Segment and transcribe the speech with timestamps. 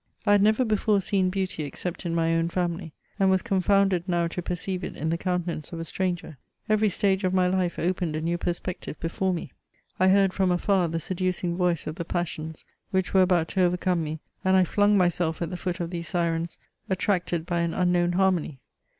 [0.25, 0.41] I had.
[0.41, 4.83] never before seen beauty except in my own family, and was confcmnded now to perceive
[4.83, 6.39] it in the countaoance of a stranger.
[6.67, 9.51] Every stage of my life (^pened a new perspective before me.
[9.99, 14.03] I heard from afar the seducing voice of the passions, which were about to overcome
[14.03, 16.57] me, and I fiung myself at the foot of these syrens,
[16.89, 18.59] attracted by an unknown harmony.